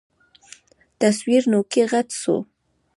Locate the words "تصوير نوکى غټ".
0.99-2.07